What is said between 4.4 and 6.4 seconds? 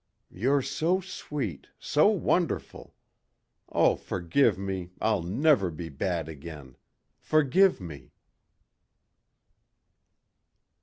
me.... I'll never be bad